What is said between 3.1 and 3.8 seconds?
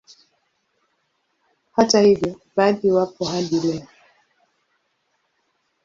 hadi